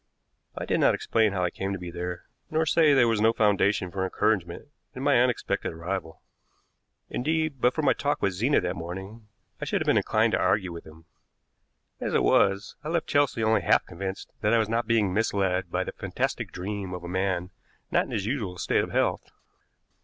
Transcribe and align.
I 0.57 0.65
did 0.65 0.79
not 0.79 0.95
explain 0.95 1.31
how 1.31 1.43
I 1.43 1.51
came 1.51 1.73
to 1.73 1.77
be 1.77 1.91
there, 1.91 2.23
nor 2.49 2.65
say 2.65 2.91
there 2.95 3.07
was 3.07 3.21
no 3.21 3.33
foundation 3.33 3.91
for 3.91 4.03
encouragement 4.03 4.69
in 4.95 5.03
my 5.03 5.21
unexpected 5.21 5.73
arrival. 5.73 6.23
Indeed, 7.11 7.61
but 7.61 7.75
for 7.75 7.83
my 7.83 7.93
talk 7.93 8.19
with 8.19 8.33
Zena 8.33 8.59
that 8.61 8.75
morning, 8.75 9.27
I 9.61 9.65
should 9.65 9.79
have 9.79 9.85
been 9.85 9.97
inclined 9.97 10.31
to 10.31 10.39
argue 10.39 10.71
with 10.73 10.87
him. 10.87 11.05
As 11.99 12.15
it 12.15 12.23
was, 12.23 12.75
I 12.83 12.87
left 12.89 13.05
Chelsea 13.05 13.43
only 13.43 13.61
half 13.61 13.85
convinced 13.85 14.31
that 14.41 14.55
I 14.55 14.57
was 14.57 14.69
not 14.69 14.87
being 14.87 15.13
misled 15.13 15.69
by 15.69 15.83
the 15.83 15.91
fantastic 15.91 16.51
dream 16.51 16.95
of 16.95 17.03
a 17.03 17.07
man 17.07 17.51
not 17.91 18.05
in 18.05 18.11
his 18.11 18.25
usual 18.25 18.57
state 18.57 18.83
of 18.83 18.89
health. 18.89 19.29